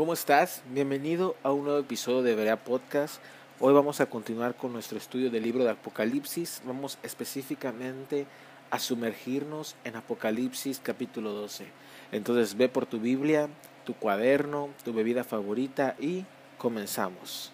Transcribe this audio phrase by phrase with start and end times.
[0.00, 0.62] ¿Cómo estás?
[0.72, 3.20] Bienvenido a un nuevo episodio de Berea Podcast.
[3.58, 6.62] Hoy vamos a continuar con nuestro estudio del libro de Apocalipsis.
[6.64, 8.26] Vamos específicamente
[8.70, 11.66] a sumergirnos en Apocalipsis capítulo 12.
[12.12, 13.50] Entonces ve por tu Biblia,
[13.84, 16.24] tu cuaderno, tu bebida favorita y
[16.56, 17.52] comenzamos.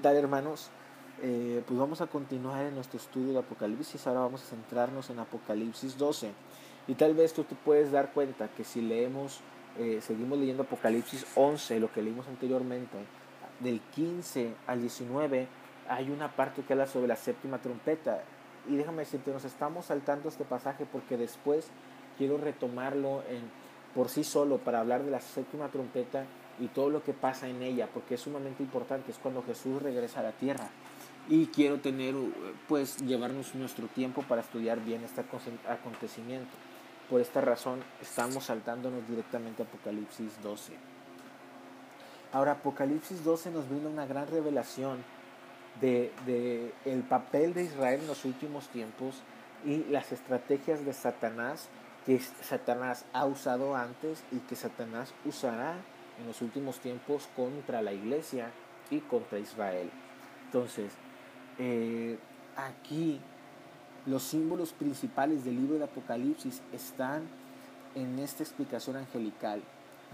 [0.00, 0.70] Tal hermanos?
[1.22, 4.06] Eh, pues vamos a continuar en nuestro estudio de Apocalipsis.
[4.06, 6.32] Ahora vamos a centrarnos en Apocalipsis 12.
[6.88, 9.40] Y tal vez tú te puedes dar cuenta que si leemos,
[9.78, 12.96] eh, seguimos leyendo Apocalipsis 11, lo que leímos anteriormente,
[13.60, 15.46] del 15 al 19,
[15.88, 18.22] hay una parte que habla sobre la séptima trompeta.
[18.66, 21.68] Y déjame decirte, nos estamos saltando este pasaje porque después
[22.16, 23.42] quiero retomarlo en,
[23.94, 26.24] por sí solo para hablar de la séptima trompeta
[26.58, 30.20] y todo lo que pasa en ella, porque es sumamente importante, es cuando Jesús regresa
[30.20, 30.68] a la tierra.
[31.28, 32.14] Y quiero tener,
[32.68, 35.22] pues, llevarnos nuestro tiempo para estudiar bien este
[35.68, 36.50] acontecimiento.
[37.08, 40.72] Por esta razón estamos saltándonos directamente a Apocalipsis 12.
[42.32, 45.02] Ahora, Apocalipsis 12 nos brinda una gran revelación
[45.80, 49.22] de, de el papel de Israel en los últimos tiempos
[49.64, 51.68] y las estrategias de Satanás
[52.06, 55.74] que Satanás ha usado antes y que Satanás usará
[56.20, 58.50] en los últimos tiempos contra la iglesia
[58.90, 59.90] y contra Israel.
[60.46, 60.92] Entonces,
[61.58, 62.18] eh,
[62.56, 63.20] aquí
[64.06, 67.22] los símbolos principales del libro de Apocalipsis están
[67.94, 69.62] en esta explicación angelical.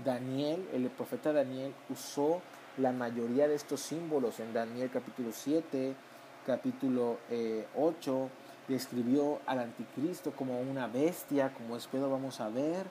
[0.04, 2.42] Daniel, el profeta Daniel, usó
[2.76, 5.94] la mayoría de estos símbolos en Daniel capítulo 7,
[6.44, 7.18] capítulo
[7.74, 8.28] 8, eh,
[8.68, 12.86] describió al anticristo como una bestia, como después vamos a ver,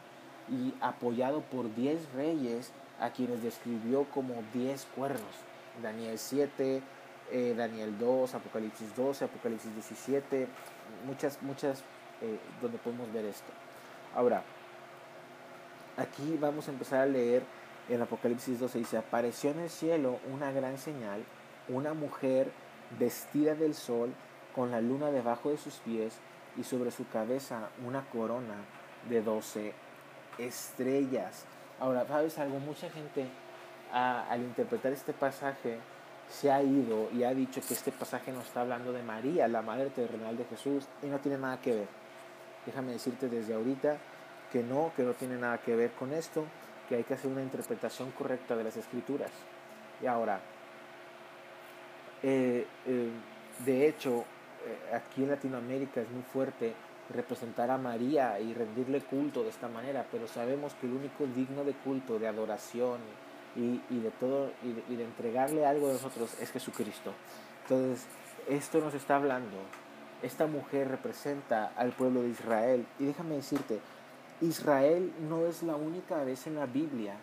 [0.50, 5.21] y apoyado por diez reyes a quienes describió como diez cuernos.
[5.81, 6.81] Daniel 7,
[7.31, 10.47] eh, Daniel 2, Apocalipsis 12, Apocalipsis 17,
[11.05, 11.83] muchas, muchas
[12.21, 13.51] eh, donde podemos ver esto.
[14.16, 14.44] Ahora,
[15.97, 17.44] aquí vamos a empezar a leer
[17.89, 21.23] en Apocalipsis 12, dice, apareció en el cielo una gran señal,
[21.67, 22.51] una mujer
[23.00, 24.13] vestida del sol,
[24.56, 26.17] con la luna debajo de sus pies
[26.57, 28.56] y sobre su cabeza una corona
[29.09, 29.73] de doce
[30.38, 31.45] estrellas.
[31.80, 32.59] Ahora, ¿sabes algo?
[32.59, 33.28] Mucha gente
[33.91, 35.78] al interpretar este pasaje
[36.30, 39.62] se ha ido y ha dicho que este pasaje no está hablando de María, la
[39.62, 41.88] madre terrenal de Jesús, y no tiene nada que ver.
[42.66, 43.97] Déjame decirte desde ahorita
[44.52, 46.46] que no, que no tiene nada que ver con esto,
[46.90, 49.31] que hay que hacer una interpretación correcta de las escrituras.
[50.02, 50.40] Y ahora,
[52.24, 53.09] eh, eh,
[53.66, 54.25] de hecho,
[54.66, 56.74] eh, aquí en Latinoamérica es muy fuerte
[57.09, 61.63] representar a María y rendirle culto de esta manera, pero sabemos que el único digno
[61.63, 62.99] de culto, de adoración
[63.55, 67.13] y, de todo, y de, entregarle algo de nosotros es Jesucristo.
[67.63, 68.05] Entonces,
[68.49, 69.57] esto nos está hablando,
[70.21, 72.85] esta mujer representa al pueblo de Israel.
[72.99, 73.79] Y déjame decirte,
[74.41, 77.15] Israel no es la única vez en la Biblia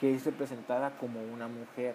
[0.00, 1.94] que es representada como una mujer.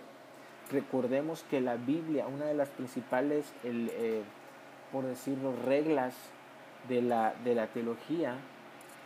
[0.71, 4.21] Recordemos que la Biblia, una de las principales, el, eh,
[4.91, 6.15] por decirlo, reglas
[6.87, 8.37] de la, de la teología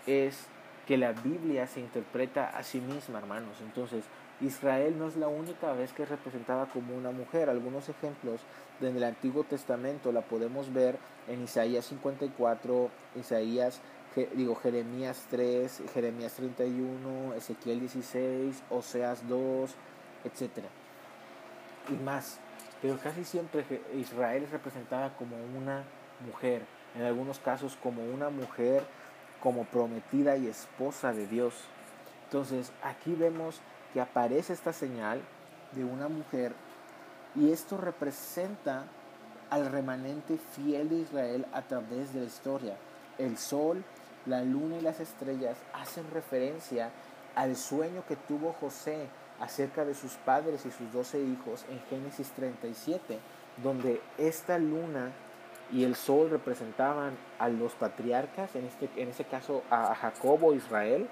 [0.06, 0.48] es
[0.86, 3.58] que la Biblia se interpreta a sí misma, hermanos.
[3.62, 4.06] Entonces,
[4.42, 7.50] Israel no es la única vez que es representada como una mujer.
[7.50, 8.42] Algunos ejemplos
[8.80, 10.98] del Antiguo Testamento la podemos ver
[11.28, 13.82] en Isaías 54, Isaías,
[14.34, 19.76] digo, Jeremías 3, Jeremías 31, Ezequiel 16, Oseas 2,
[20.26, 20.66] etc.
[21.90, 22.40] Y más.
[22.82, 23.66] Pero casi siempre
[23.96, 25.84] Israel es representada como una
[26.26, 26.62] mujer
[26.98, 28.84] en algunos casos como una mujer
[29.42, 31.54] como prometida y esposa de Dios.
[32.26, 33.60] Entonces aquí vemos
[33.94, 35.22] que aparece esta señal
[35.74, 36.54] de una mujer
[37.36, 38.86] y esto representa
[39.50, 42.76] al remanente fiel de Israel a través de la historia.
[43.18, 43.84] El sol,
[44.26, 46.90] la luna y las estrellas hacen referencia
[47.36, 49.08] al sueño que tuvo José
[49.40, 53.20] acerca de sus padres y sus doce hijos en Génesis 37,
[53.62, 55.12] donde esta luna
[55.72, 61.08] y el sol representaban a los patriarcas, en este, en este caso a Jacobo, Israel,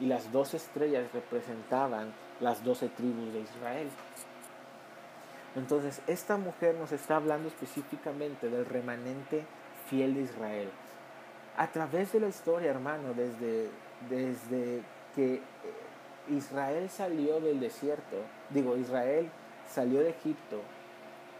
[0.00, 3.88] y las dos estrellas representaban las doce tribus de Israel.
[5.56, 9.44] Entonces, esta mujer nos está hablando específicamente del remanente
[9.88, 10.70] fiel de Israel.
[11.56, 13.68] A través de la historia, hermano, desde,
[14.08, 14.82] desde
[15.16, 15.42] que
[16.28, 18.16] Israel salió del desierto,
[18.50, 19.28] digo, Israel
[19.68, 20.60] salió de Egipto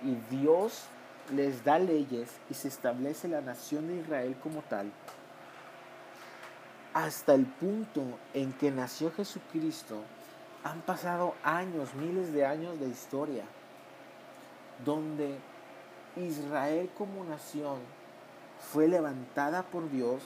[0.03, 0.89] y Dios
[1.33, 4.91] les da leyes y se establece la nación de Israel como tal,
[6.95, 8.03] hasta el punto
[8.35, 10.03] en que nació Jesucristo,
[10.65, 13.45] han pasado años, miles de años de historia.
[14.85, 15.37] donde
[16.17, 17.79] Israel como nación
[18.61, 20.23] fue levantada por Dios,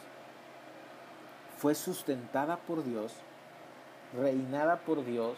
[1.58, 3.14] fue sustentada por Dios,
[4.14, 5.36] reinada por Dios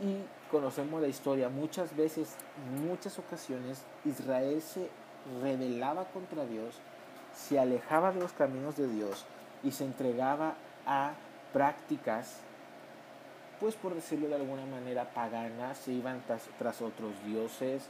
[0.00, 0.18] y
[0.50, 1.48] conocemos la historia.
[1.48, 2.36] Muchas veces,
[2.86, 4.88] muchas ocasiones, Israel se
[5.42, 6.76] rebelaba contra Dios,
[7.34, 9.24] se alejaba de los caminos de Dios
[9.62, 10.54] y se entregaba
[10.86, 11.12] a
[11.52, 12.40] prácticas,
[13.60, 16.22] pues por decirlo de alguna manera, paganas, se iban
[16.58, 17.88] tras, otros dioses,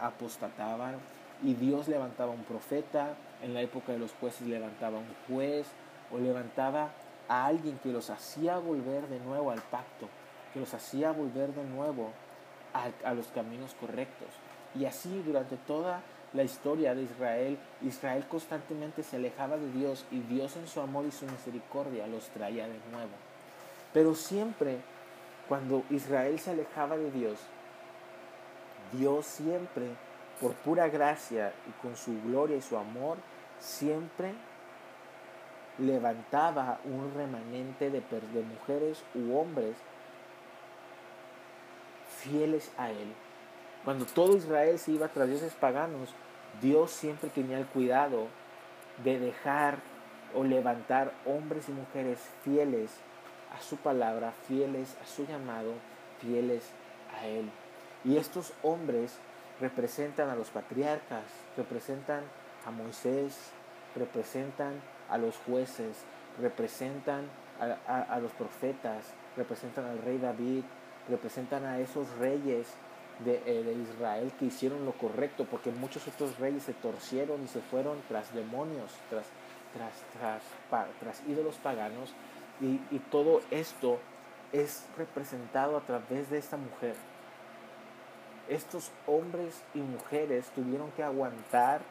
[0.00, 0.96] apostataban
[1.42, 5.66] y Dios levantaba un profeta, en la época de los jueces levantaba un juez
[6.12, 6.90] o levantaba
[7.28, 10.08] a alguien que los hacía volver de nuevo al pacto,
[10.52, 12.12] que los hacía volver de nuevo
[12.74, 14.28] a, a los caminos correctos.
[14.74, 16.02] Y así durante toda
[16.34, 21.06] la historia de Israel, Israel constantemente se alejaba de Dios y Dios en su amor
[21.06, 23.12] y su misericordia los traía de nuevo.
[23.92, 24.78] Pero siempre
[25.48, 27.38] cuando Israel se alejaba de Dios,
[28.92, 29.86] Dios siempre,
[30.40, 33.16] por pura gracia y con su gloria y su amor,
[33.58, 34.34] siempre
[35.78, 39.74] levantaba un remanente de, de mujeres u hombres
[42.28, 43.12] fieles a Él.
[43.84, 46.10] Cuando todo Israel se iba tras dioses paganos,
[46.60, 48.26] Dios siempre tenía el cuidado
[49.04, 49.78] de dejar
[50.34, 52.90] o levantar hombres y mujeres fieles
[53.56, 55.72] a su palabra, fieles a su llamado,
[56.20, 56.64] fieles
[57.18, 57.50] a Él.
[58.04, 59.18] Y estos hombres
[59.60, 61.24] representan a los patriarcas,
[61.56, 62.22] representan
[62.66, 63.50] a Moisés,
[63.96, 64.74] representan
[65.08, 65.96] a los jueces,
[66.40, 67.24] representan
[67.60, 69.04] a, los profetas,
[69.36, 70.62] representan al rey David,
[71.08, 72.68] representan a esos reyes
[73.24, 77.48] de, eh, de, Israel que hicieron lo correcto, porque muchos otros reyes se torcieron y
[77.48, 79.26] se fueron tras demonios, tras,
[79.72, 82.14] tras, tras, tras ídolos paganos,
[82.60, 83.98] y, y todo esto
[84.52, 86.94] es representado a través de esta mujer.
[88.48, 91.82] Estos hombres y mujeres tuvieron que aguantar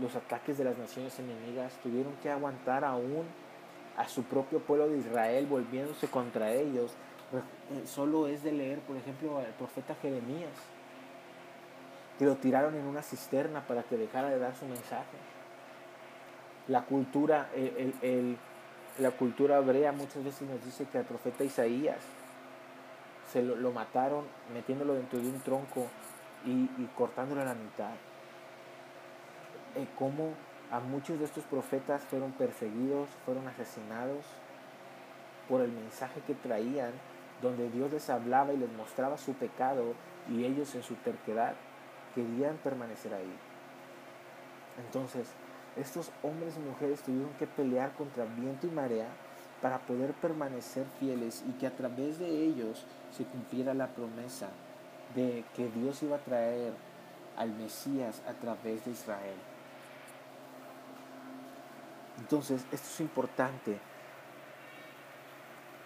[0.00, 3.26] los ataques de las naciones enemigas, tuvieron que aguantar aún
[3.96, 6.92] a su propio pueblo de Israel volviéndose contra ellos.
[7.32, 10.52] Eh, solo es de leer, por ejemplo, al profeta Jeremías,
[12.18, 15.16] que lo tiraron en una cisterna para que dejara de dar su mensaje.
[16.68, 18.36] La cultura, el,
[18.98, 21.98] la cultura hebrea muchas veces nos dice que al profeta Isaías
[23.30, 24.24] se lo, mataron
[24.54, 25.86] metiéndolo dentro de un tronco
[26.44, 27.92] y, y cortándolo a la mitad.
[29.74, 30.32] Eh, cómo
[30.70, 34.24] a muchos de estos profetas fueron perseguidos, fueron asesinados
[35.48, 36.92] por el mensaje que traían,
[37.42, 39.94] donde Dios les hablaba y les mostraba su pecado
[40.30, 41.54] y ellos en su terquedad
[42.14, 43.34] querían permanecer ahí.
[44.78, 45.28] Entonces,
[45.76, 49.08] estos hombres y mujeres tuvieron que pelear contra viento y marea
[49.60, 52.84] para poder permanecer fieles y que a través de ellos
[53.16, 54.48] se cumpliera la promesa
[55.14, 56.72] de que Dios iba a traer
[57.36, 59.36] al Mesías a través de Israel.
[62.18, 63.78] Entonces, esto es importante.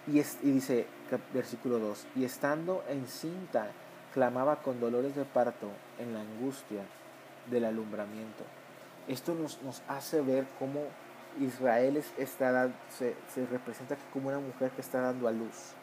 [0.07, 0.87] Y, y dice,
[1.33, 3.71] versículo 2, y estando encinta,
[4.13, 5.69] clamaba con dolores de parto
[5.99, 6.83] en la angustia
[7.49, 8.43] del alumbramiento.
[9.07, 10.81] Esto nos, nos hace ver cómo
[11.39, 15.73] Israel está, se, se representa como una mujer que está dando a luz.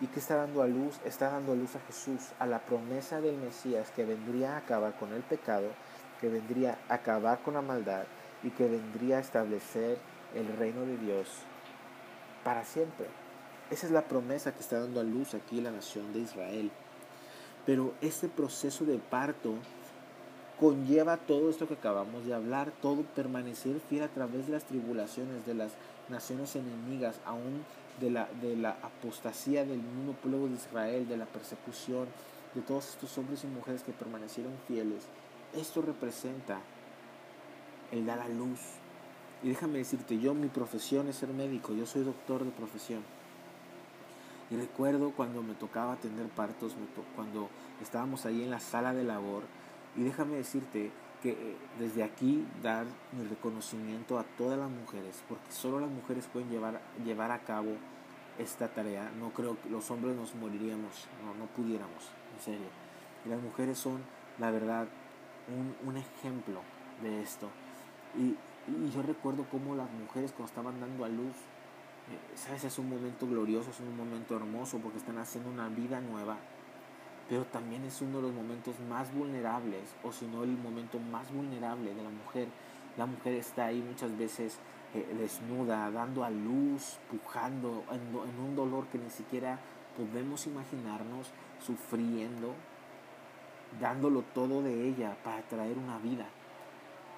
[0.00, 1.00] ¿Y que está dando a luz?
[1.04, 4.94] Está dando a luz a Jesús, a la promesa del Mesías que vendría a acabar
[4.98, 5.68] con el pecado,
[6.20, 8.04] que vendría a acabar con la maldad
[8.42, 9.98] y que vendría a establecer
[10.34, 11.28] el reino de Dios
[12.44, 13.06] para siempre.
[13.70, 16.70] Esa es la promesa que está dando a luz aquí la nación de Israel.
[17.64, 19.54] Pero este proceso de parto
[20.60, 25.44] conlleva todo esto que acabamos de hablar, todo permanecer fiel a través de las tribulaciones
[25.46, 25.72] de las
[26.08, 27.64] naciones enemigas, aún
[28.00, 32.06] de la, de la apostasía del mismo pueblo de Israel, de la persecución,
[32.54, 35.02] de todos estos hombres y mujeres que permanecieron fieles.
[35.56, 36.60] Esto representa
[37.90, 38.60] el dar a luz.
[39.42, 43.15] Y déjame decirte, yo mi profesión es ser médico, yo soy doctor de profesión.
[44.50, 46.76] Y recuerdo cuando me tocaba atender partos,
[47.14, 47.48] cuando
[47.82, 49.42] estábamos ahí en la sala de labor,
[49.96, 55.50] y déjame decirte que eh, desde aquí dar mi reconocimiento a todas las mujeres, porque
[55.50, 57.76] solo las mujeres pueden llevar, llevar a cabo
[58.38, 59.10] esta tarea.
[59.18, 62.68] No creo que los hombres nos moriríamos, no, no pudiéramos, en serio.
[63.24, 64.00] Y las mujeres son,
[64.38, 64.86] la verdad,
[65.48, 66.60] un, un ejemplo
[67.02, 67.48] de esto.
[68.16, 68.36] Y,
[68.92, 71.36] yo recuerdo cómo las mujeres cuando estaban dando a luz,
[72.34, 76.36] sabes, es un momento glorioso, es un momento hermoso porque están haciendo una vida nueva,
[77.28, 81.32] pero también es uno de los momentos más vulnerables, o si no el momento más
[81.32, 82.48] vulnerable de la mujer.
[82.96, 84.58] La mujer está ahí muchas veces
[84.94, 89.58] eh, desnuda, dando a luz, pujando en, en un dolor que ni siquiera
[89.96, 92.54] podemos imaginarnos, sufriendo,
[93.80, 96.26] dándolo todo de ella para traer una vida.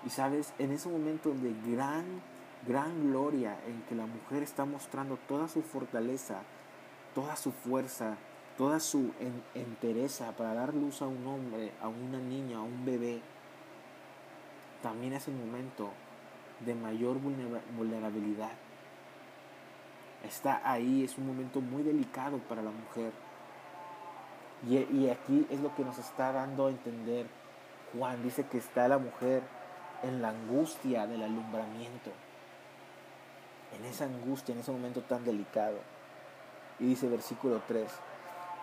[0.07, 2.23] Y sabes, en ese momento de gran,
[2.67, 6.43] gran gloria en que la mujer está mostrando toda su fortaleza,
[7.15, 8.17] toda su fuerza,
[8.57, 9.13] toda su
[9.55, 13.21] entereza para dar luz a un hombre, a una niña, a un bebé,
[14.83, 15.91] también es el momento
[16.65, 17.19] de mayor
[17.77, 18.53] vulnerabilidad.
[20.25, 23.13] Está ahí, es un momento muy delicado para la mujer.
[24.69, 27.27] Y, y aquí es lo que nos está dando a entender
[27.93, 28.23] Juan.
[28.23, 29.43] Dice que está la mujer
[30.03, 32.11] en la angustia del alumbramiento.
[33.77, 35.79] En esa angustia, en ese momento tan delicado.
[36.79, 37.89] Y dice versículo 3,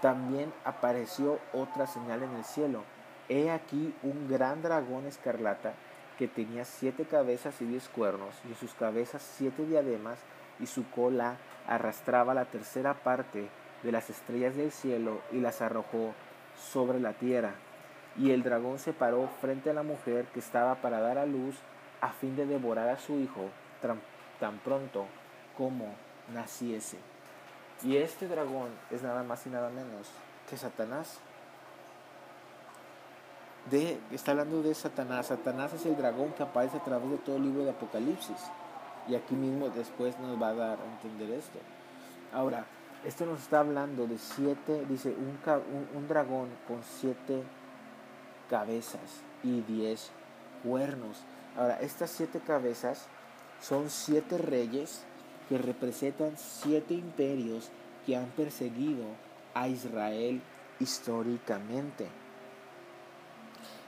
[0.02, 2.84] también apareció otra señal en el cielo.
[3.30, 5.74] He aquí un gran dragón escarlata
[6.18, 10.20] que tenía siete cabezas y diez cuernos, y en sus cabezas siete diademas,
[10.60, 13.50] y su cola arrastraba la tercera parte
[13.84, 16.14] de las estrellas del cielo y las arrojó
[16.58, 17.56] sobre la tierra.
[18.18, 21.56] Y el dragón se paró frente a la mujer que estaba para dar a luz
[22.02, 23.50] a fin de devorar a su hijo
[24.40, 25.06] tan pronto
[25.58, 25.94] como
[26.34, 26.98] naciese.
[27.84, 30.08] Y este dragón es nada más y nada menos
[30.50, 31.20] que Satanás.
[33.70, 35.28] De, está hablando de Satanás.
[35.28, 38.38] Satanás es el dragón que aparece a través de todo el libro de Apocalipsis.
[39.08, 41.60] Y aquí mismo después nos va a dar a entender esto.
[42.34, 42.66] Ahora,
[43.04, 47.44] esto nos está hablando de siete, dice, un, un, un dragón con siete
[48.50, 50.12] cabezas y diez
[50.64, 51.24] cuernos.
[51.56, 53.08] Ahora, estas siete cabezas
[53.62, 55.04] son siete reyes
[55.50, 57.70] que representan siete imperios
[58.06, 59.04] que han perseguido
[59.54, 60.42] a Israel
[60.80, 62.08] históricamente.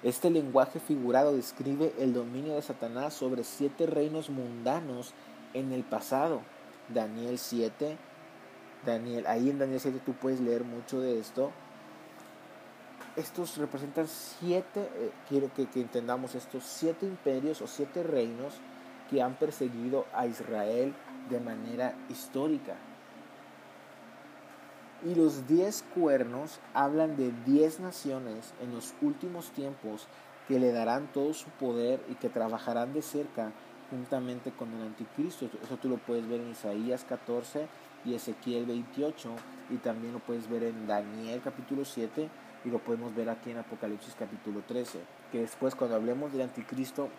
[0.04, 5.14] Este lenguaje figurado describe el dominio de Satanás sobre siete reinos mundanos
[5.54, 6.42] en el pasado.
[6.90, 7.98] Daniel 7,
[8.86, 11.52] Daniel, ahí en Daniel 7 tú puedes leer mucho de esto.
[13.16, 18.54] Estos representan siete, eh, quiero que, que entendamos estos siete imperios o siete reinos
[19.10, 20.94] que han perseguido a Israel
[21.30, 22.76] de manera histórica.
[25.06, 30.08] Y los diez cuernos hablan de diez naciones en los últimos tiempos
[30.48, 33.52] que le darán todo su poder y que trabajarán de cerca
[33.92, 35.50] juntamente con el anticristo.
[35.64, 37.68] Eso tú lo puedes ver en Isaías 14
[38.06, 39.30] y Ezequiel 28
[39.70, 42.30] y también lo puedes ver en Daniel capítulo 7
[42.66, 45.00] y lo podemos ver aquí en Apocalipsis capítulo 13.
[45.32, 47.10] Que después cuando hablemos del anticristo,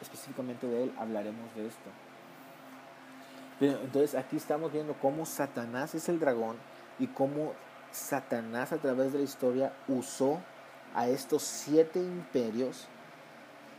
[0.00, 1.90] específicamente de él, hablaremos de esto.
[3.60, 6.56] entonces aquí estamos viendo cómo Satanás es el dragón
[6.98, 7.52] y cómo
[7.90, 10.40] Satanás a través de la historia usó
[10.94, 12.86] a estos siete imperios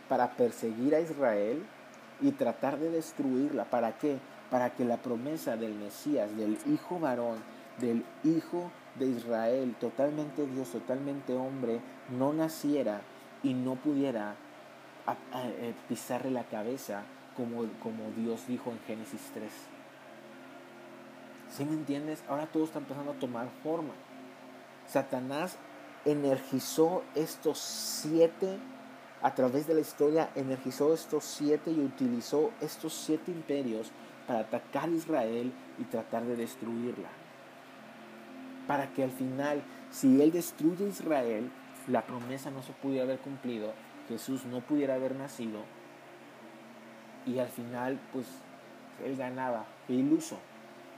[0.08, 1.64] para perseguir a Israel
[2.22, 3.66] y tratar de destruirla.
[3.66, 4.18] ¿Para qué?
[4.50, 7.38] Para que la promesa del Mesías, del Hijo varón,
[7.80, 13.02] del Hijo de Israel, totalmente Dios, totalmente hombre, no naciera
[13.44, 14.36] y no pudiera
[15.34, 17.04] eh, pisarle la cabeza
[17.36, 19.50] como, como Dios dijo en Génesis 3.
[21.56, 22.24] ¿Sí me entiendes?
[22.28, 23.94] Ahora todo está empezando a tomar forma.
[24.88, 25.58] Satanás
[26.06, 28.58] energizó estos siete,
[29.22, 33.92] a través de la historia, energizó estos siete y utilizó estos siete imperios
[34.28, 37.10] para atacar a Israel y tratar de destruirla.
[38.68, 41.52] Para que al final, si él destruye a Israel,
[41.88, 43.74] la promesa no se pudiera haber cumplido,
[44.10, 45.64] Jesús no pudiera haber nacido
[47.26, 48.26] y al final, pues,
[49.06, 50.38] él ganaba, iluso.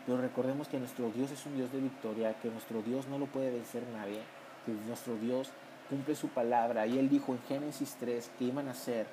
[0.06, 3.28] Pero recordemos que nuestro Dios es un Dios de victoria, que nuestro Dios no lo
[3.28, 4.22] puede vencer nadie,
[4.66, 5.50] que nuestro Dios
[5.90, 6.88] cumple su palabra.
[6.88, 9.06] Y él dijo en Génesis 3 que iban a ser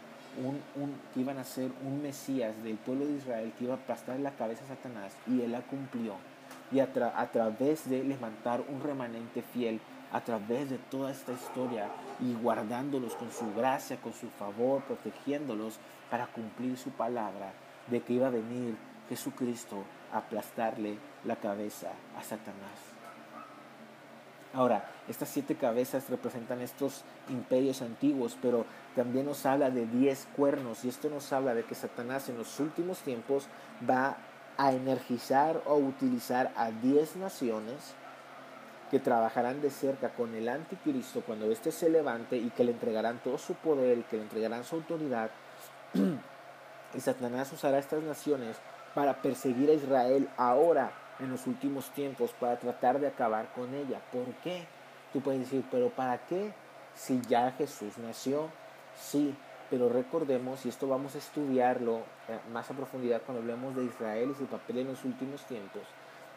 [0.43, 3.77] un, un, que iban a ser un Mesías del pueblo de Israel que iba a
[3.77, 6.15] aplastar la cabeza a Satanás y él la cumplió.
[6.71, 9.81] Y a, a través de levantar un remanente fiel,
[10.13, 11.89] a través de toda esta historia
[12.21, 15.79] y guardándolos con su gracia, con su favor, protegiéndolos
[16.11, 17.53] para cumplir su palabra
[17.89, 18.77] de que iba a venir
[19.09, 21.89] Jesucristo aplastarle la cabeza
[22.19, 22.99] a Satanás.
[24.55, 28.65] Ahora, estas siete cabezas representan estos imperios antiguos, pero
[28.97, 32.59] también nos habla de diez cuernos y esto nos habla de que Satanás en los
[32.59, 33.47] últimos tiempos
[33.89, 34.17] va
[34.57, 37.95] a energizar o utilizar a diez naciones
[38.91, 43.19] que trabajarán de cerca con el anticristo cuando éste se levante y que le entregarán
[43.19, 45.31] todo su poder que le entregarán su autoridad.
[46.95, 48.57] y Satanás usará estas naciones
[48.95, 54.01] para perseguir a Israel ahora, en los últimos tiempos, para tratar de acabar con ella.
[54.13, 54.67] ¿Por qué?
[55.13, 56.53] Tú puedes decir, pero ¿para qué?
[56.95, 58.49] Si ya Jesús nació,
[58.99, 59.35] sí,
[59.71, 64.31] pero recordemos, y esto vamos a estudiarlo eh, más a profundidad cuando hablemos de Israel
[64.33, 65.83] y su papel en los últimos tiempos,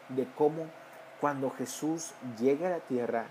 [0.08, 0.66] de cómo
[1.22, 3.26] cuando Jesús llega a la tierra,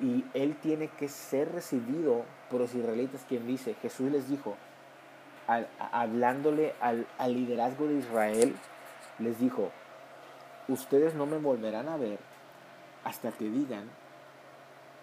[0.00, 4.56] y él tiene que ser recibido por los israelitas, quien dice, Jesús les dijo,
[5.92, 8.56] hablándole al, liderazgo de Israel,
[9.20, 9.70] les dijo,
[10.66, 12.18] ustedes no me volverán a ver
[13.04, 13.88] hasta que digan,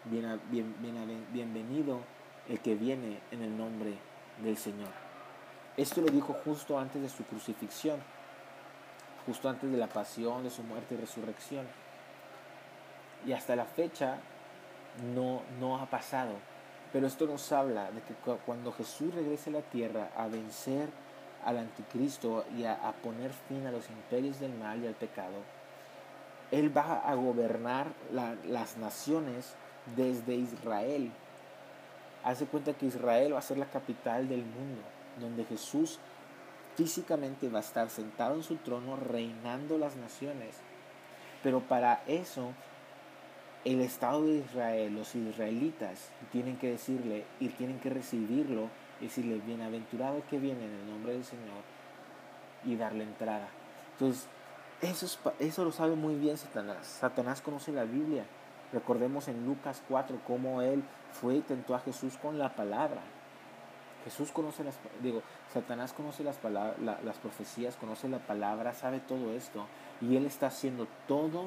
[0.04, 2.02] bien, bien, bienvenido
[2.50, 3.94] el que viene en el nombre
[4.44, 4.92] del Señor.
[5.78, 7.98] Esto lo dijo justo antes de su crucifixión,
[9.26, 11.85] justo antes de la pasión, de su muerte y resurrección.
[13.26, 14.18] Y hasta la fecha
[15.14, 16.34] no, no ha pasado.
[16.94, 18.14] Pero esto nos habla de que
[18.46, 20.90] cuando Jesús regrese a la tierra a vencer
[21.44, 25.36] al anticristo y a, poner fin a los imperios del mal y al pecado,
[26.52, 29.56] Él va a gobernar las naciones
[29.96, 31.12] desde Israel.
[32.24, 34.82] Hace cuenta que Israel va a ser la capital del mundo,
[35.20, 36.00] donde Jesús
[36.76, 40.56] físicamente va a estar sentado en su trono reinando las naciones.
[41.44, 42.54] Pero para eso
[43.66, 48.70] el Estado de Israel, los israelitas, tienen que decirle y tienen que recibirlo
[49.00, 51.64] decirle, bienaventurado que viene en el nombre del Señor
[52.64, 53.48] y darle entrada.
[53.94, 54.28] Entonces,
[54.82, 56.86] eso, eso lo sabe muy bien Satanás.
[56.86, 58.26] Satanás conoce la Biblia.
[58.74, 63.02] Recordemos en Lucas 4 cómo él fue y tentó a Jesús con la palabra.
[64.04, 69.34] Jesús conoce las, digo, Satanás conoce las, palabras, las profecías, conoce la palabra, sabe todo
[69.34, 69.66] esto.
[70.02, 71.46] Y él está haciendo todo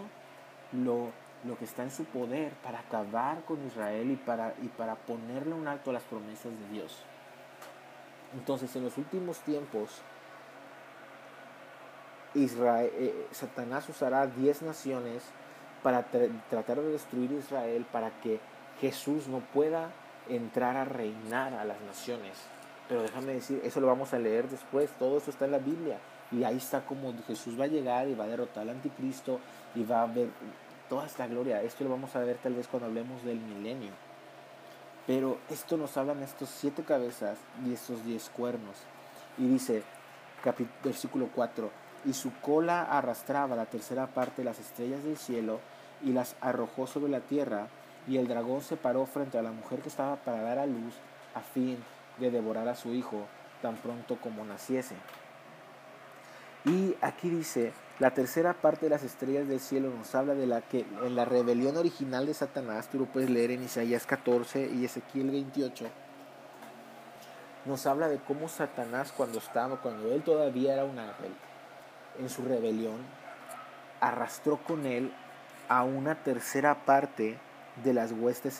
[0.72, 1.12] lo
[1.44, 5.54] lo que está en su poder para acabar con Israel y para, y para ponerle
[5.54, 7.02] un alto a las promesas de Dios.
[8.34, 10.02] Entonces, en los últimos tiempos,
[12.34, 15.22] eh, Satanás usará 10 naciones
[15.82, 16.04] para
[16.50, 18.40] tratar de destruir Israel para que
[18.80, 19.90] Jesús no pueda
[20.28, 22.38] entrar a reinar a las naciones.
[22.88, 25.98] Pero déjame decir, eso lo vamos a leer después, todo eso está en la Biblia.
[26.30, 29.40] Y ahí está como Jesús va a llegar y va a derrotar al anticristo
[29.74, 30.28] y va a ver,
[30.88, 31.62] toda esta gloria.
[31.62, 33.92] Esto lo vamos a ver tal vez cuando hablemos del milenio.
[35.06, 38.76] Pero esto nos hablan estos siete cabezas y estos diez cuernos.
[39.38, 39.82] Y dice,
[40.84, 41.70] versículo 4,
[42.04, 45.60] y su cola arrastraba la tercera parte de las estrellas del cielo
[46.02, 47.68] y las arrojó sobre la tierra,
[48.06, 50.94] y el dragón se paró frente a la mujer que estaba para dar a luz
[51.34, 51.76] a fin
[52.18, 53.26] de devorar a su hijo
[53.60, 54.94] tan pronto como naciese.
[56.68, 60.60] Y aquí dice, la tercera parte de las estrellas del cielo nos habla de la
[60.60, 64.84] que en la rebelión original de Satanás, tú lo puedes leer en Isaías 14 y
[64.84, 65.86] Ezequiel 28,
[67.64, 71.32] nos habla de cómo Satanás cuando estaba, cuando él todavía era un ángel,
[72.18, 72.98] en su rebelión,
[74.00, 75.10] arrastró con él
[75.70, 77.38] a una tercera parte
[77.82, 78.58] de las huestes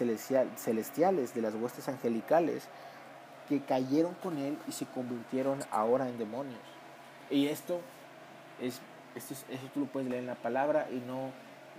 [0.56, 2.68] celestiales, de las huestes angelicales,
[3.50, 6.60] que cayeron con él y se convirtieron ahora en demonios.
[7.30, 7.80] Y esto
[8.60, 8.80] es
[9.14, 11.30] esto eso tú lo puedes leer en la palabra y no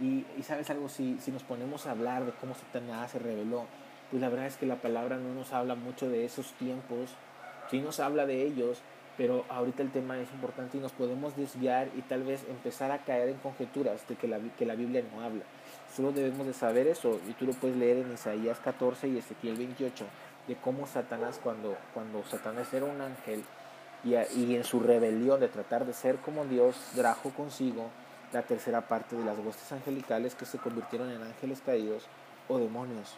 [0.01, 3.65] y, sabes algo si, si nos ponemos a hablar de cómo Satanás se reveló
[4.09, 7.11] pues la verdad es que la palabra no nos habla mucho de esos tiempos
[7.69, 8.81] sí nos habla de ellos
[9.19, 12.99] pero ahorita el tema es importante y nos podemos desviar y tal vez empezar a
[12.99, 15.43] caer en conjeturas de que la, que la Biblia no habla.
[15.93, 19.57] Solo debemos de saber eso y tú lo puedes leer en Isaías 14 y Ezequiel
[19.57, 20.05] 28
[20.47, 23.43] de cómo Satanás cuando, cuando Satanás era un ángel
[24.03, 24.15] y,
[24.55, 27.89] en su rebelión de tratar de ser como Dios, trajo consigo
[28.31, 32.03] la tercera parte de las huestes angelicales que se convirtieron en ángeles caídos
[32.47, 33.15] o demonios.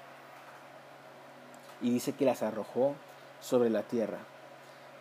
[1.81, 2.95] Y dice que las arrojó
[3.41, 4.19] sobre la tierra.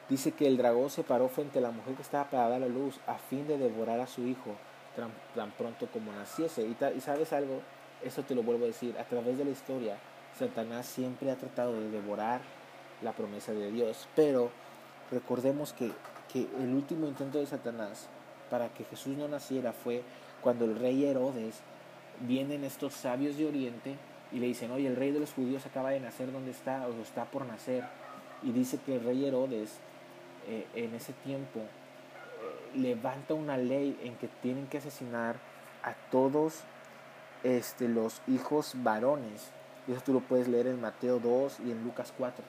[0.09, 2.69] Dice que el dragón se paró frente a la mujer que estaba para dar la
[2.69, 4.57] luz a fin de devorar a su hijo
[5.35, 6.63] tan, pronto como naciese.
[6.63, 7.61] Y, y sabes algo,
[8.03, 9.99] eso te lo vuelvo a decir, a través de la historia,
[10.39, 12.41] Satanás siempre ha tratado de devorar
[13.03, 14.51] la promesa de Dios, pero
[15.11, 15.93] Recordemos que,
[16.35, 18.09] el último intento de Satanás
[18.51, 20.03] para que Jesús no naciera fue
[20.41, 21.61] cuando el rey Herodes
[22.21, 23.97] vienen estos sabios de Oriente
[24.31, 26.93] y le dicen, oye, el rey de los judíos acaba de nacer donde está o
[27.03, 27.85] está por nacer.
[28.45, 29.79] Y dice que el rey Herodes
[30.47, 35.35] eh, en ese tiempo eh, levanta una ley en que tienen que asesinar
[35.83, 36.61] a todos
[37.43, 39.51] este, los hijos varones.
[39.89, 42.45] Y eso tú lo puedes leer en Mateo 2 y en Lucas 4.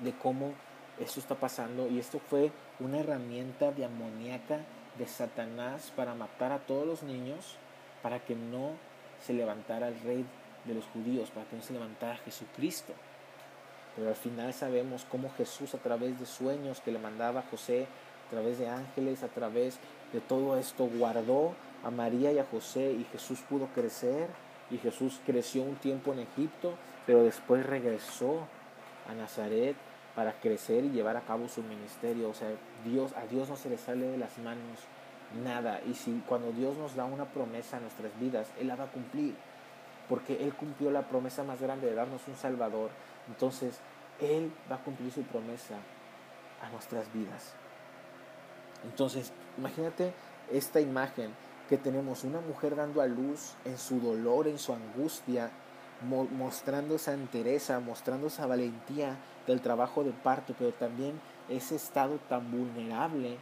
[0.00, 0.54] De cómo
[1.00, 4.60] esto está pasando y esto fue una herramienta demoníaca
[4.98, 7.56] de Satanás para matar a todos los niños,
[8.02, 8.72] para que no
[9.24, 10.24] se levantara el rey
[10.64, 12.92] de los judíos, para que no se levantara Jesucristo.
[13.96, 17.86] Pero al final sabemos cómo Jesús a través de sueños que le mandaba José,
[18.26, 19.78] a través de ángeles, a través
[20.12, 21.54] de todo esto, guardó
[21.84, 24.28] a María y a José y Jesús pudo crecer
[24.70, 26.74] y Jesús creció un tiempo en Egipto,
[27.06, 28.46] pero después regresó
[29.08, 29.76] a Nazaret
[30.14, 32.30] para crecer y llevar a cabo su ministerio.
[32.30, 32.48] O sea,
[32.84, 34.78] Dios, a Dios no se le sale de las manos
[35.42, 35.80] nada.
[35.86, 38.92] Y si cuando Dios nos da una promesa en nuestras vidas, Él la va a
[38.92, 39.34] cumplir.
[40.08, 42.90] porque Él cumplió la promesa más grande de darnos un Salvador.
[43.26, 43.80] Entonces,
[44.20, 45.76] Él va a cumplir su promesa
[46.62, 47.54] a nuestras vidas.
[48.84, 50.12] Entonces, imagínate
[50.52, 51.32] esta imagen
[51.68, 55.50] que tenemos una mujer dando a luz en su dolor, en su angustia,
[56.02, 62.50] mostrando esa entereza, mostrando esa valentía del trabajo de parto, pero también ese estado tan
[62.50, 63.36] vulnerable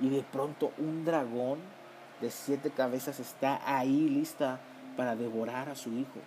[0.00, 1.58] y de pronto un dragón
[2.20, 4.60] de siete cabezas está ahí lista
[4.96, 6.20] para devorar a su hijo.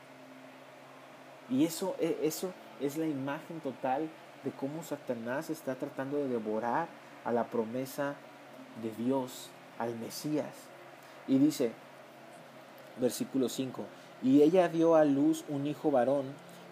[1.49, 4.09] Y eso, e, eso es la imagen total
[4.43, 6.87] de cómo Satanás está tratando de devorar
[7.23, 8.15] a la promesa
[8.81, 10.53] de Dios, al Mesías.
[11.27, 11.71] Y dice,
[12.99, 13.83] versículo 5,
[14.23, 16.25] y ella dio a luz un hijo varón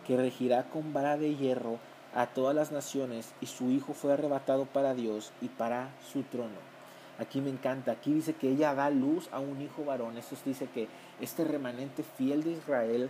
[0.05, 1.79] que regirá con vara de hierro
[2.15, 6.73] a todas las naciones, y su hijo fue arrebatado para Dios y para su trono.
[7.19, 10.17] Aquí me encanta, aquí dice que ella da luz a un hijo varón.
[10.17, 10.87] Esto dice que
[11.21, 13.09] este remanente fiel de Israel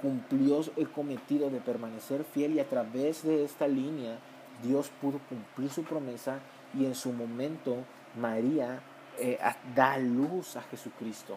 [0.00, 4.18] cumplió el cometido de permanecer fiel y a través de esta línea
[4.62, 6.38] Dios pudo cumplir su promesa
[6.74, 7.76] y en su momento
[8.16, 8.80] María
[9.18, 9.38] eh,
[9.74, 11.36] da luz a Jesucristo.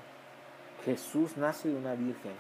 [0.86, 2.34] Jesús nace de una virgen,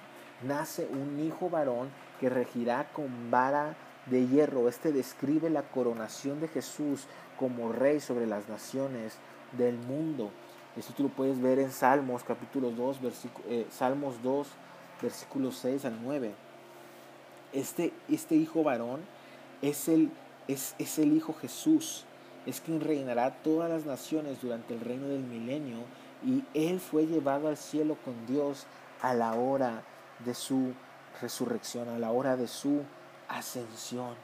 [0.43, 3.75] nace un hijo varón que regirá con vara
[4.07, 4.67] de hierro.
[4.67, 9.17] Este describe la coronación de Jesús como rey sobre las naciones
[9.57, 10.31] del mundo.
[10.77, 12.97] Esto tú lo puedes ver en Salmos capítulo 2,
[13.49, 14.47] eh, Salmos 2,
[15.01, 16.31] versículos 6 al 9.
[17.53, 19.01] Este, este hijo varón
[19.61, 20.09] es el,
[20.47, 22.05] es, es el Hijo Jesús,
[22.45, 25.79] es quien reinará todas las naciones durante el reino del milenio
[26.23, 28.65] y él fue llevado al cielo con Dios
[29.01, 29.83] a la hora
[30.19, 30.73] de su
[31.21, 32.83] resurrección, a la hora de su
[33.27, 34.15] ascensión.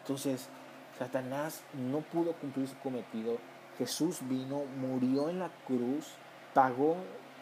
[0.00, 0.48] Entonces,
[0.98, 3.38] Satanás no pudo cumplir su cometido
[3.78, 6.08] Jesús vino, murió en la cruz,
[6.52, 6.96] pagó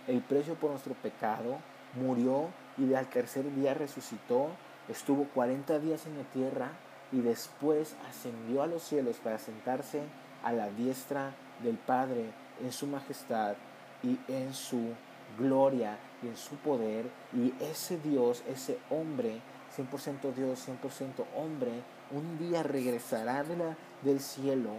[0.06, 1.56] el precio por nuestro pecado,
[1.94, 4.50] murió y al tercer día resucitó,
[4.88, 6.68] estuvo 40 días en la tierra
[7.10, 10.02] y después ascendió a los cielos para sentarse
[10.44, 12.26] a la diestra del Padre
[12.62, 13.56] en su majestad
[14.02, 14.94] y en su
[15.38, 17.06] gloria y en su poder.
[17.32, 19.40] Y ese Dios, ese hombre,
[19.76, 24.70] 100% Dios, 100% hombre, un día regresará de la, del cielo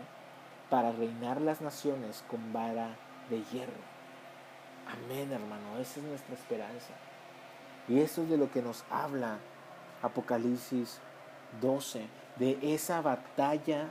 [0.70, 2.96] para reinar las naciones con vara
[3.30, 3.98] de hierro.
[4.88, 6.94] Amén, hermano, esa es nuestra esperanza.
[7.88, 9.38] Y eso es de lo que nos habla
[10.02, 11.00] Apocalipsis
[11.62, 13.88] 12, de esa batalla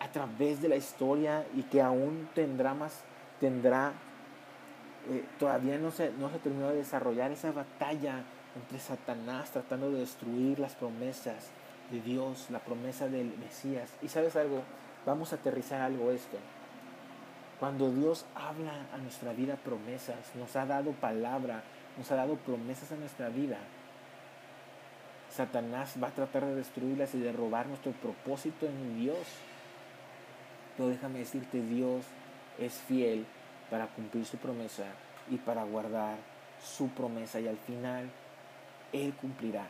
[0.00, 3.02] a través de la historia y que aún tendrá más,
[3.38, 3.92] tendrá,
[5.10, 8.24] eh, todavía no se, no se terminó de desarrollar esa batalla
[8.56, 11.50] entre Satanás tratando de destruir las promesas
[11.90, 13.90] de Dios, la promesa del Mesías.
[14.02, 14.62] Y sabes algo,
[15.06, 16.36] Vamos a aterrizar algo esto.
[17.58, 21.62] Cuando Dios habla a nuestra vida promesas, nos ha dado palabra,
[21.96, 23.58] nos ha dado promesas a nuestra vida,
[25.30, 29.18] Satanás va a tratar de destruirlas y de robar nuestro propósito en Dios.
[30.80, 32.06] Pero déjame decirte, Dios
[32.58, 33.26] es fiel
[33.68, 34.84] para cumplir su promesa
[35.30, 36.16] y para guardar
[36.58, 38.08] su promesa y al final
[38.90, 39.66] Él cumplirá.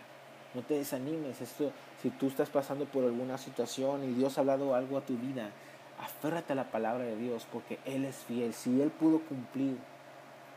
[0.55, 1.40] No te desanimes.
[1.40, 5.16] Esto, si tú estás pasando por alguna situación y Dios ha hablado algo a tu
[5.16, 5.51] vida,
[6.01, 8.55] aférrate a la palabra de Dios porque Él es fiel.
[8.55, 9.79] Si Él pudo cumplir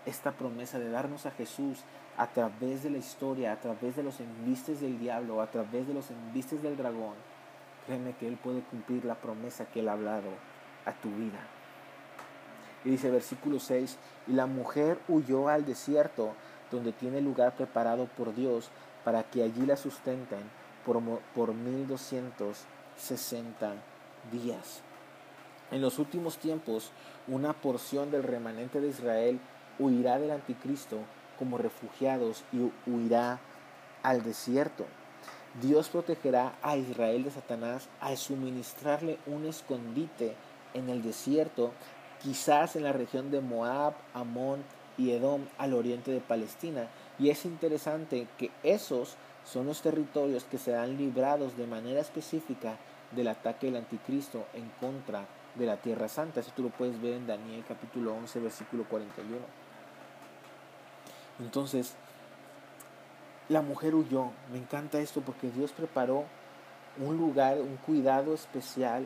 [0.06, 1.80] esta promesa de darnos a Jesús
[2.16, 5.96] a través de la historia, a través de los embistes del diablo, a través de
[5.96, 7.16] los embistes del dragón,
[7.86, 10.30] créeme que Él puede cumplir la promesa que Él ha hablado
[10.86, 11.40] a tu vida.
[12.86, 16.34] Y dice versículo 6, y la mujer huyó al desierto,
[16.72, 18.70] donde tiene lugar preparado por Dios
[19.04, 20.42] para que allí la sustenten
[20.86, 21.02] por,
[21.36, 23.74] por 1260
[24.32, 24.82] días.
[25.72, 26.92] En los últimos tiempos,
[27.28, 29.40] una porción del remanente de Israel
[29.80, 30.98] huirá del anticristo
[31.40, 33.40] como refugiados y huirá
[34.04, 34.86] al desierto.
[35.62, 40.36] Dios protegerá a Israel de Satanás al suministrarle un escondite
[40.74, 41.72] en el desierto,
[42.22, 44.64] quizás en la región de Moab, Amón
[44.98, 46.88] y Edom al oriente de Palestina,
[47.20, 52.78] y es interesante que esos son los territorios que serán librados de manera específica
[53.12, 56.40] del ataque del anticristo en contra de la tierra santa.
[56.40, 59.38] Eso tú lo puedes ver en Daniel capítulo 11, versículo 41.
[61.40, 61.96] Entonces,
[63.50, 64.32] la mujer huyó.
[64.52, 66.26] Me encanta esto porque Dios preparó
[66.98, 69.06] un lugar, un cuidado especial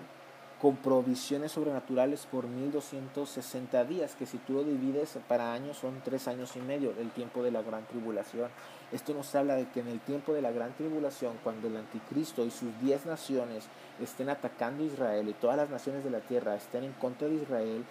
[0.62, 6.28] con provisiones sobrenaturales por 1260 días, que si tú lo divides para años son tres
[6.28, 8.50] años y medio, el tiempo de la gran tribulación.
[8.92, 12.44] Esto nos habla de que en el tiempo de la gran tribulación, cuando el anticristo
[12.44, 13.66] y sus diez naciones
[14.02, 17.36] estén atacando a Israel y todas las naciones de la tierra estén en contra de
[17.36, 17.86] Israel,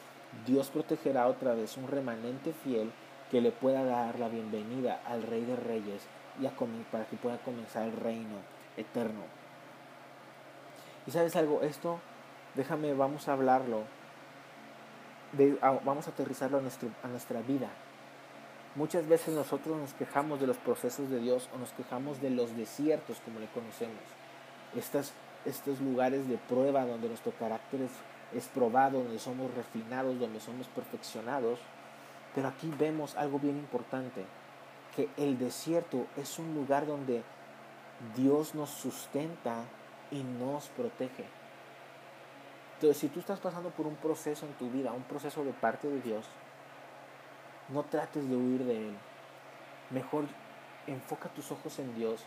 [0.45, 2.91] Dios protegerá otra vez un remanente fiel
[3.31, 6.03] que le pueda dar la bienvenida al Rey de Reyes
[6.41, 6.53] y a
[6.91, 8.37] para que pueda comenzar el reino
[8.77, 9.23] eterno.
[11.07, 11.99] Y sabes algo, esto,
[12.55, 13.83] déjame, vamos a hablarlo,
[15.85, 17.69] vamos a aterrizarlo a, nuestro, a nuestra vida.
[18.75, 22.57] Muchas veces nosotros nos quejamos de los procesos de Dios o nos quejamos de los
[22.57, 24.03] desiertos, como le conocemos.
[24.77, 25.13] Estas,
[25.47, 27.81] estos lugares de prueba donde nuestro carácter
[28.35, 31.59] es probado, donde somos refinados, donde somos perfeccionados.
[32.35, 34.27] Pero aquí vemos algo bien importante,
[34.97, 37.23] que el desierto es un lugar donde
[38.17, 39.65] Dios nos sustenta
[40.11, 41.27] y nos protege.
[42.75, 45.89] Entonces, si tú estás pasando por un proceso en tu vida, un proceso de parte
[45.89, 46.25] de Dios,
[47.69, 48.95] no trates de huir de Él.
[49.91, 50.25] Mejor
[50.87, 52.25] enfoca tus ojos en Dios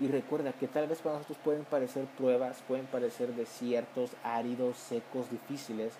[0.00, 5.30] y recuerda que tal vez para nosotros pueden parecer pruebas, pueden parecer desiertos, áridos, secos,
[5.30, 5.94] difíciles,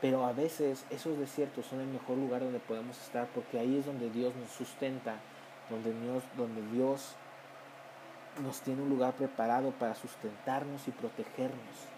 [0.00, 3.86] pero a veces esos desiertos son el mejor lugar donde podemos estar porque ahí es
[3.86, 5.20] donde Dios nos sustenta,
[5.72, 7.14] donde Dios,
[8.42, 11.88] nos tiene un lugar preparado para sustentarnos y protegernos.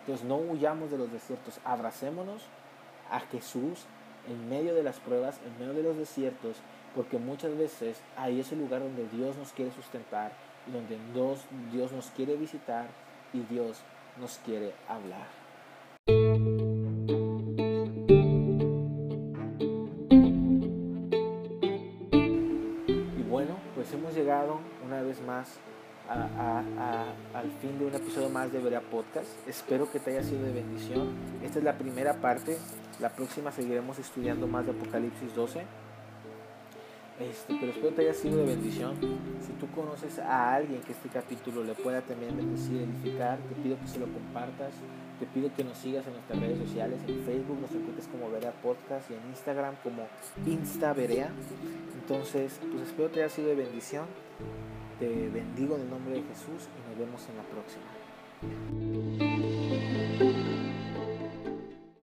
[0.00, 2.42] Entonces no huyamos de los desiertos, abracémonos
[3.10, 3.86] a Jesús
[4.28, 6.58] en medio de las pruebas, en medio de los desiertos,
[6.94, 10.32] porque muchas veces ahí es el lugar donde Dios nos quiere sustentar,
[10.66, 10.98] donde
[11.72, 12.86] Dios nos quiere visitar
[13.32, 13.82] y Dios
[14.20, 16.63] nos quiere hablar.
[26.08, 29.28] Al fin de un episodio más de Berea Podcast.
[29.48, 31.08] Espero que te haya sido de bendición.
[31.42, 32.58] Esta es la primera parte.
[33.00, 35.64] La próxima seguiremos estudiando más de Apocalipsis 12.
[37.20, 38.96] Este, pero espero te haya sido de bendición.
[39.40, 43.78] Si tú conoces a alguien que este capítulo le pueda también bendecir, edificar, te pido
[43.80, 44.74] que se lo compartas.
[45.20, 47.00] Te pido que nos sigas en nuestras redes sociales.
[47.06, 50.06] En Facebook nos encuentres como Berea Podcast y en Instagram como
[50.44, 51.30] InstaVerea.
[52.00, 54.06] Entonces, pues espero te haya sido de bendición.
[54.98, 57.84] Te bendigo en el nombre de Jesús y nos vemos en la próxima.